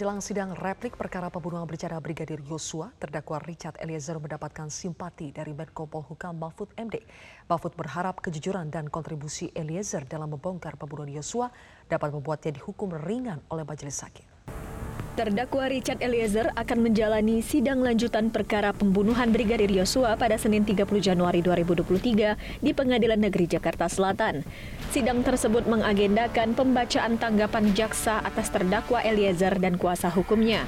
[0.00, 5.84] jelang sidang replik perkara pembunuhan berencana Brigadir Yosua, terdakwa Richard Eliezer mendapatkan simpati dari Menko
[5.84, 7.04] Polhukam Mahfud MD.
[7.44, 11.52] Mahfud berharap kejujuran dan kontribusi Eliezer dalam membongkar pembunuhan Yosua
[11.84, 14.29] dapat membuatnya dihukum ringan oleh majelis hakim.
[15.18, 21.42] Terdakwa Richard Eliezer akan menjalani sidang lanjutan perkara pembunuhan Brigadir Yosua pada Senin 30 Januari
[21.42, 24.46] 2023 di Pengadilan Negeri Jakarta Selatan.
[24.94, 30.62] Sidang tersebut mengagendakan pembacaan tanggapan jaksa atas terdakwa Eliezer dan kuasa hukumnya.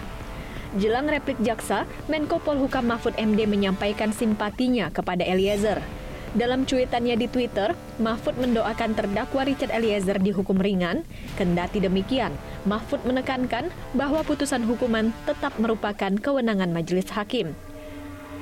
[0.74, 6.01] Jelang replik jaksa, Menko Polhukam Mahfud MD menyampaikan simpatinya kepada Eliezer.
[6.32, 11.04] Dalam cuitannya di Twitter, Mahfud mendoakan terdakwa Richard Eliezer dihukum ringan.
[11.36, 12.32] Kendati demikian,
[12.64, 17.52] Mahfud menekankan bahwa putusan hukuman tetap merupakan kewenangan majelis hakim.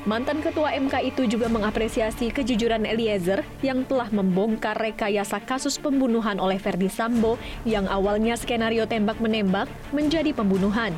[0.07, 6.57] Mantan ketua MK itu juga mengapresiasi kejujuran Eliezer yang telah membongkar rekayasa kasus pembunuhan oleh
[6.57, 7.37] Ferdi Sambo
[7.69, 10.95] yang awalnya skenario tembak-menembak menjadi pembunuhan.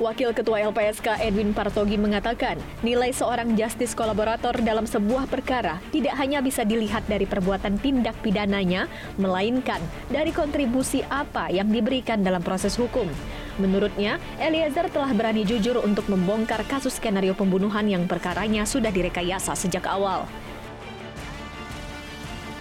[0.00, 6.40] Wakil Ketua LPSK Edwin Partogi mengatakan, nilai seorang justice kolaborator dalam sebuah perkara tidak hanya
[6.40, 8.88] bisa dilihat dari perbuatan tindak pidananya,
[9.20, 9.76] melainkan
[10.08, 13.04] dari kontribusi apa yang diberikan dalam proses hukum.
[13.60, 19.84] Menurutnya, Eliezer telah berani jujur untuk membongkar kasus skenario pembunuhan yang perkaranya sudah direkayasa sejak
[19.84, 20.24] awal.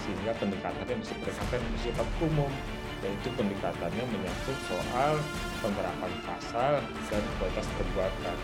[0.03, 2.51] Sehingga pendekatannya bisa pendekatan bersifat umum,
[2.99, 5.15] yaitu pendekatannya menyangkut soal
[5.63, 6.73] penerapan pasal
[7.07, 8.37] dan kualitas perbuatan.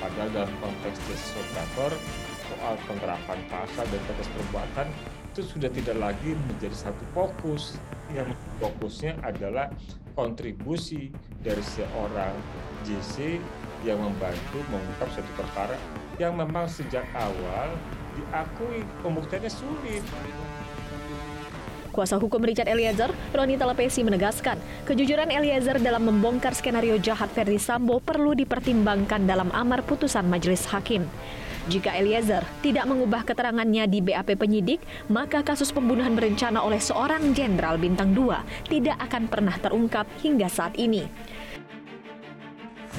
[0.00, 1.36] Padahal dalam konteks justice
[2.50, 4.86] soal penerapan pasal dan kualitas perbuatan
[5.30, 7.76] itu sudah tidak lagi menjadi satu fokus.
[8.10, 9.70] Yang fokusnya adalah
[10.18, 11.14] kontribusi
[11.46, 12.34] dari seorang
[12.82, 13.38] JC
[13.86, 15.78] yang membantu mengungkap suatu perkara
[16.18, 17.70] yang memang sejak awal
[18.18, 20.04] diakui pembuktiannya sulit.
[21.90, 24.54] Kuasa hukum Richard Eliezer, Roni Telepesi menegaskan,
[24.86, 31.02] kejujuran Eliezer dalam membongkar skenario jahat Ferdi Sambo perlu dipertimbangkan dalam amar putusan majelis hakim.
[31.66, 34.78] Jika Eliezer tidak mengubah keterangannya di BAP penyidik,
[35.10, 40.78] maka kasus pembunuhan berencana oleh seorang jenderal bintang 2 tidak akan pernah terungkap hingga saat
[40.78, 41.04] ini.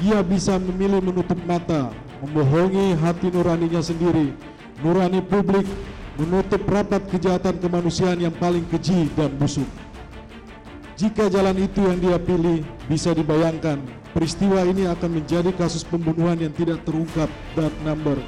[0.04, 4.36] Ia bisa memilih menutup mata, membohongi hati nuraninya sendiri,
[4.84, 5.66] nurani publik
[6.20, 9.68] menutup rapat kejahatan kemanusiaan yang paling keji dan busuk.
[11.00, 16.54] Jika jalan itu yang dia pilih, bisa dibayangkan peristiwa ini akan menjadi kasus pembunuhan yang
[16.54, 18.20] tidak terungkap dan number,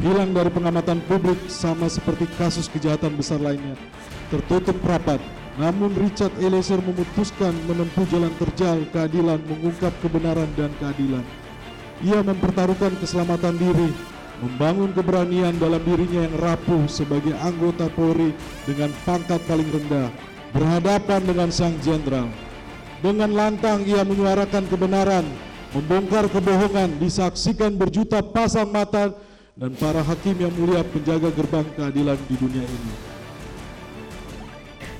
[0.00, 3.76] hilang dari pengamatan publik sama seperti kasus kejahatan besar lainnya.
[4.32, 5.20] Tertutup rapat,
[5.60, 11.24] namun Richard Eliezer memutuskan menempuh jalan terjal keadilan mengungkap kebenaran dan keadilan.
[12.00, 13.92] Ia mempertaruhkan keselamatan diri,
[14.42, 18.34] membangun keberanian dalam dirinya yang rapuh sebagai anggota Polri
[18.66, 20.10] dengan pangkat paling rendah,
[20.50, 22.26] berhadapan dengan sang jenderal.
[22.98, 25.26] Dengan lantang ia menyuarakan kebenaran,
[25.70, 29.14] membongkar kebohongan, disaksikan berjuta pasang mata
[29.54, 32.94] dan para hakim yang mulia penjaga gerbang keadilan di dunia ini.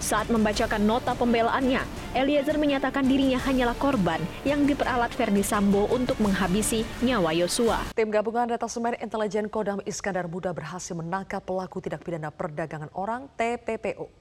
[0.03, 6.85] Saat membacakan nota pembelaannya, Eliezer menyatakan dirinya hanyalah korban yang diperalat Ferdi Sambo untuk menghabisi
[7.01, 7.89] nyawa Yosua.
[7.97, 14.13] Tim gabungan detasemen intelijen Kodam Iskandar Muda berhasil menangkap pelaku tindak pidana perdagangan orang TPPO.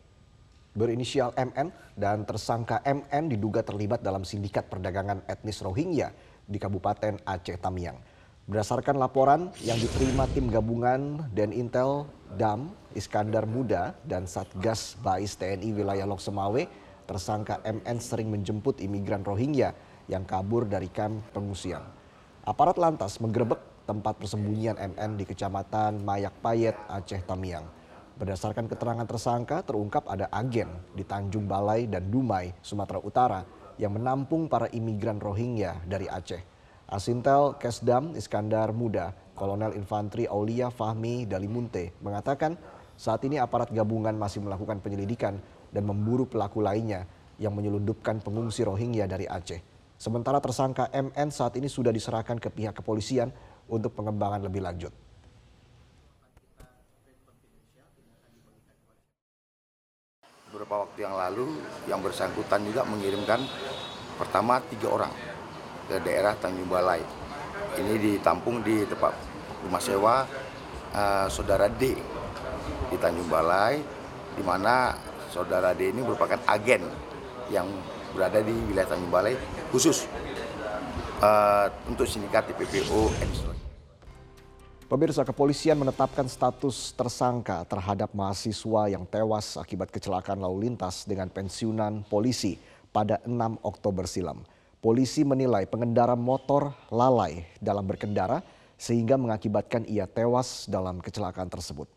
[0.71, 1.67] Berinisial MN
[1.99, 6.15] dan tersangka MN diduga terlibat dalam sindikat perdagangan etnis Rohingya
[6.47, 7.99] di Kabupaten Aceh Tamiang.
[8.47, 12.07] Berdasarkan laporan yang diterima tim gabungan dan Intel
[12.39, 16.63] Dam, Iskandar Muda, dan Satgas Bais TNI wilayah Lok Semawe,
[17.11, 19.75] tersangka MN sering menjemput imigran Rohingya
[20.07, 21.83] yang kabur dari kamp pengungsian.
[22.47, 27.67] Aparat lantas menggerebek tempat persembunyian MN di Kecamatan Mayak Payet, Aceh Tamiang.
[28.15, 33.43] Berdasarkan keterangan tersangka, terungkap ada agen di Tanjung Balai dan Dumai, Sumatera Utara
[33.75, 36.39] yang menampung para imigran Rohingya dari Aceh.
[36.87, 42.55] Asintel Kesdam Iskandar Muda, Kolonel Infantri Aulia Fahmi Dalimunte mengatakan
[42.99, 45.39] saat ini aparat gabungan masih melakukan penyelidikan
[45.71, 47.07] dan memburu pelaku lainnya
[47.41, 49.57] yang menyelundupkan pengungsi Rohingya dari Aceh.
[49.97, 53.33] Sementara tersangka MN saat ini sudah diserahkan ke pihak kepolisian
[53.69, 54.93] untuk pengembangan lebih lanjut.
[60.51, 61.47] Beberapa waktu yang lalu
[61.87, 63.39] yang bersangkutan juga mengirimkan
[64.19, 65.13] pertama tiga orang
[65.87, 67.01] ke daerah Tanjung Balai.
[67.79, 69.15] Ini ditampung di tempat
[69.63, 70.27] rumah sewa
[70.91, 71.95] uh, saudara D
[72.91, 73.79] di Tanjung Balai,
[74.35, 74.97] di mana
[75.31, 76.83] saudara D ini merupakan agen
[77.47, 77.65] yang
[78.11, 79.39] berada di wilayah Tanjung Balai
[79.71, 80.03] khusus
[81.23, 83.07] uh, untuk sindikat TPPO
[84.91, 92.03] Pemirsa kepolisian menetapkan status tersangka terhadap mahasiswa yang tewas akibat kecelakaan lalu lintas dengan pensiunan
[92.11, 92.59] polisi
[92.91, 93.31] pada 6
[93.63, 94.43] Oktober silam.
[94.83, 98.43] Polisi menilai pengendara motor lalai dalam berkendara
[98.75, 101.87] sehingga mengakibatkan ia tewas dalam kecelakaan tersebut.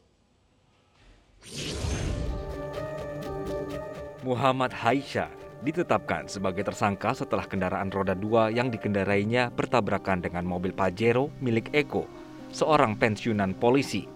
[4.25, 5.29] Muhammad Haisha
[5.61, 12.09] ditetapkan sebagai tersangka setelah kendaraan roda dua yang dikendarainya bertabrakan dengan mobil Pajero milik Eko,
[12.49, 14.09] seorang pensiunan polisi.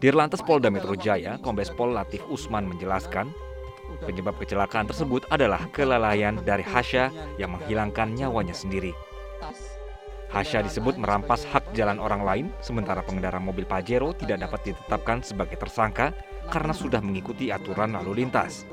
[0.00, 3.28] Dirlantas Polda Metro Jaya, Kombes Pol Latif Usman menjelaskan,
[4.08, 8.96] penyebab kecelakaan tersebut adalah kelalaian dari Hasya yang menghilangkan nyawanya sendiri.
[10.34, 15.54] Hasya disebut merampas hak jalan orang lain, sementara pengendara mobil Pajero tidak dapat ditetapkan sebagai
[15.54, 16.10] tersangka
[16.50, 18.66] karena sudah mengikuti aturan lalu lintas.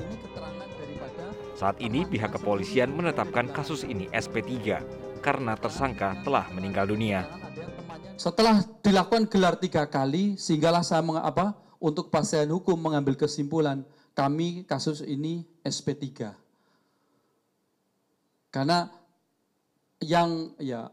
[1.53, 4.81] Saat ini pihak kepolisian menetapkan kasus ini SP3
[5.21, 7.29] karena tersangka telah meninggal dunia.
[8.17, 13.85] Setelah dilakukan gelar tiga kali, sehinggalah saya apa, untuk kepastian hukum mengambil kesimpulan
[14.17, 16.33] kami kasus ini SP3.
[18.49, 18.89] Karena
[20.01, 20.89] yang ya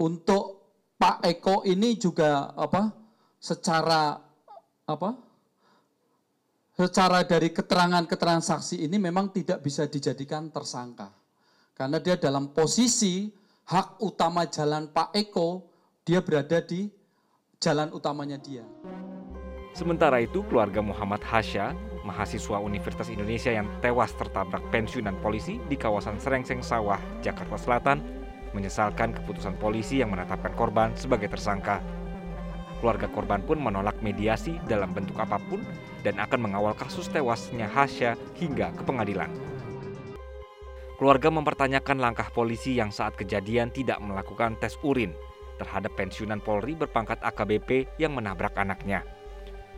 [0.00, 0.62] untuk
[0.96, 2.94] Pak Eko ini juga apa
[3.42, 4.16] secara
[4.86, 5.10] apa
[6.72, 11.10] secara dari keterangan-keterangan saksi ini memang tidak bisa dijadikan tersangka.
[11.76, 13.28] Karena dia dalam posisi
[13.66, 15.66] hak utama jalan Pak Eko,
[16.04, 16.88] dia berada di
[17.58, 18.66] jalan utamanya dia.
[19.72, 21.72] Sementara itu, keluarga Muhammad Hasya,
[22.04, 28.21] mahasiswa Universitas Indonesia yang tewas tertabrak pensiunan polisi di kawasan Serengseng Sawah, Jakarta Selatan,
[28.52, 31.80] menyesalkan keputusan polisi yang menetapkan korban sebagai tersangka.
[32.80, 35.62] Keluarga korban pun menolak mediasi dalam bentuk apa pun
[36.02, 39.30] dan akan mengawal kasus tewasnya Hasya hingga ke pengadilan.
[40.98, 45.14] Keluarga mempertanyakan langkah polisi yang saat kejadian tidak melakukan tes urin
[45.58, 49.02] terhadap pensiunan Polri berpangkat AKBP yang menabrak anaknya.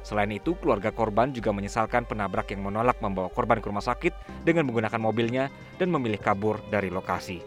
[0.05, 4.69] Selain itu, keluarga korban juga menyesalkan penabrak yang menolak membawa korban ke rumah sakit dengan
[4.69, 5.49] menggunakan mobilnya
[5.81, 7.41] dan memilih kabur dari lokasi.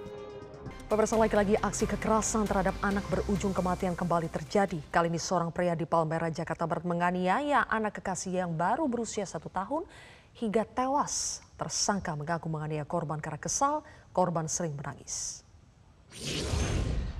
[0.87, 4.79] Pemirsa lagi-lagi aksi kekerasan terhadap anak berujung kematian kembali terjadi.
[4.87, 9.51] Kali ini seorang pria di Palmera, Jakarta Barat menganiaya anak kekasih yang baru berusia satu
[9.51, 9.83] tahun
[10.39, 11.43] hingga tewas.
[11.59, 13.83] Tersangka mengaku menganiaya korban karena kesal,
[14.15, 15.43] korban sering menangis.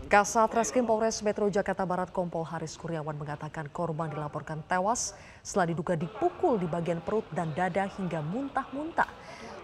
[0.08, 5.12] Kasat Reskrim Polres Metro Jakarta Barat Kompol Haris Kuryawan mengatakan korban dilaporkan tewas
[5.44, 9.12] setelah diduga dipukul di bagian perut dan dada hingga muntah-muntah.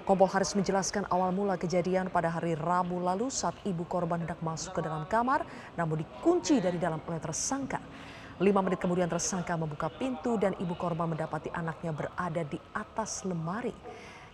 [0.04, 4.76] Kompol Haris menjelaskan awal mula kejadian pada hari Rabu lalu saat ibu korban hendak masuk
[4.76, 5.48] ke dalam kamar
[5.80, 7.80] namun dikunci dari dalam oleh tersangka.
[8.44, 13.72] Lima menit kemudian tersangka membuka pintu dan ibu korban mendapati anaknya berada di atas lemari.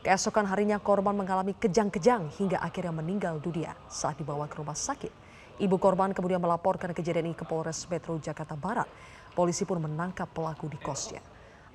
[0.01, 5.13] Keesokan harinya korban mengalami kejang-kejang hingga akhirnya meninggal dunia saat dibawa ke rumah sakit.
[5.61, 8.89] Ibu korban kemudian melaporkan kejadian ini ke Polres Metro Jakarta Barat.
[9.37, 11.21] Polisi pun menangkap pelaku di kosnya.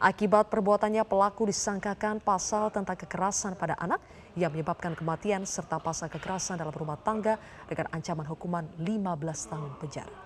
[0.04, 4.04] Akibat perbuatannya pelaku disangkakan pasal tentang kekerasan pada anak
[4.36, 9.00] yang menyebabkan kematian serta pasal kekerasan dalam rumah tangga dengan ancaman hukuman 15
[9.48, 10.16] tahun penjara.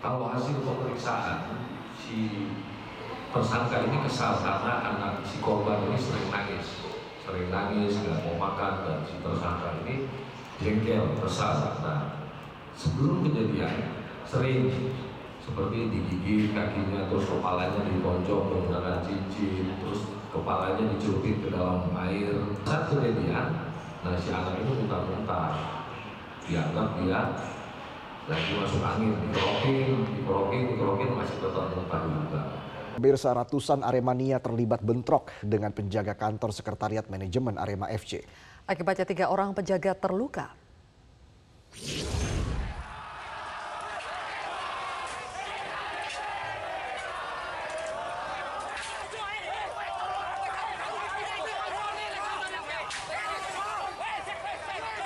[0.00, 1.68] Kalau hasil pemeriksaan
[2.00, 2.48] si
[3.28, 6.80] tersangka ini kesal karena anak si korban ini sering nangis,
[7.28, 10.08] sering nangis nggak mau makan dan si tersangka ini
[10.64, 11.76] jengkel kesal.
[11.84, 12.25] Nah,
[12.76, 13.72] sebelum kejadian
[14.28, 14.68] sering
[15.40, 22.34] seperti digigit kakinya terus kepalanya diboncok menggunakan cincin terus kepalanya dicelupin ke dalam air
[22.68, 23.72] saat kejadian
[24.04, 25.54] nah si anak itu muntah-muntah
[26.46, 27.20] dianggap dia
[28.26, 32.42] lagi masuk angin dikerokin dikerokin dikerokin masih tetap muntah juga
[32.96, 38.24] Pemirsa ratusan Aremania terlibat bentrok dengan penjaga kantor sekretariat manajemen Arema FC.
[38.64, 40.56] Akibatnya tiga orang penjaga terluka.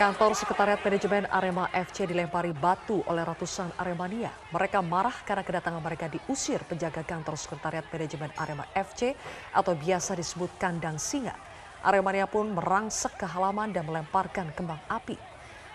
[0.00, 4.32] Kantor Sekretariat Manajemen Arema FC dilempari batu oleh ratusan Aremania.
[4.48, 9.12] Mereka marah karena kedatangan mereka diusir penjaga kantor Sekretariat Manajemen Arema FC
[9.52, 11.36] atau biasa disebut kandang singa.
[11.84, 15.20] Aremania pun merangsek ke halaman dan melemparkan kembang api.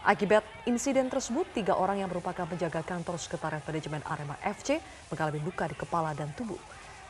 [0.01, 4.81] Akibat insiden tersebut, tiga orang yang merupakan penjaga kantor Sekretariat Manajemen Arema FC
[5.13, 6.57] mengalami luka di kepala dan tubuh.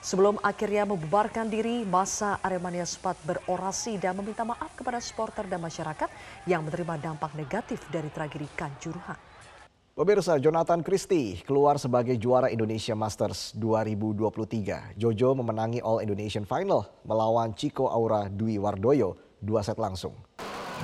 [0.05, 6.05] Sebelum akhirnya membubarkan diri, masa Aremania sempat berorasi dan meminta maaf kepada supporter dan masyarakat
[6.45, 9.17] yang menerima dampak negatif dari tragedi Kanjuruhan.
[9.97, 14.93] Pemirsa, Jonathan Christie keluar sebagai juara Indonesia Masters 2023.
[14.93, 20.13] Jojo memenangi All Indonesian Final melawan Chico Aura Dwi Wardoyo dua set langsung.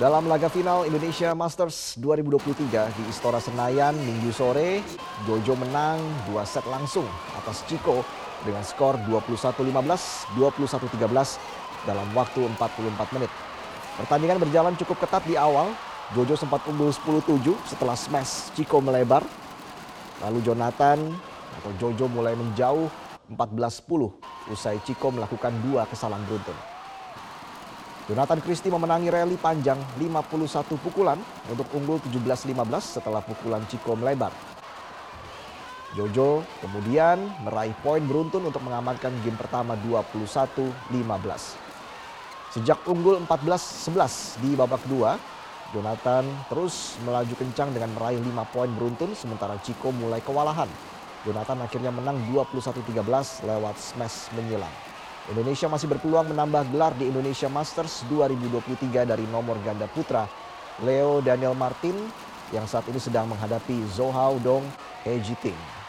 [0.02, 4.82] Dalam laga final Indonesia Masters 2023 di Istora Senayan minggu sore,
[5.30, 7.06] Jojo menang dua set langsung
[7.38, 8.02] atas Chico
[8.42, 13.30] dengan skor 21-15, 21-13, dalam waktu 44 menit.
[13.98, 15.74] Pertandingan berjalan cukup ketat di awal.
[16.12, 19.24] Jojo sempat unggul 10-7 setelah smash Chico melebar.
[20.20, 20.98] Lalu Jonathan
[21.60, 22.88] atau Jojo mulai menjauh
[23.32, 26.54] 14-10 usai Chico melakukan dua kesalahan beruntun.
[28.10, 31.16] Jonathan Christie memenangi rally panjang 51 pukulan
[31.48, 34.51] untuk unggul 17-15 setelah pukulan Chico melebar.
[35.92, 40.72] Jojo kemudian meraih poin beruntun untuk mengamankan game pertama 21-15.
[42.52, 45.20] Sejak unggul 14-11 di babak kedua,
[45.72, 50.68] Jonathan terus melaju kencang dengan meraih 5 poin beruntun sementara Chico mulai kewalahan.
[51.28, 54.72] Jonathan akhirnya menang 21-13 lewat smash menyilang.
[55.28, 60.26] Indonesia masih berpeluang menambah gelar di Indonesia Masters 2023 dari nomor ganda putra
[60.82, 61.94] Leo Daniel Martin
[62.50, 64.66] yang saat ini sedang menghadapi Zhou Hao Dong
[65.06, 65.81] He Jiting.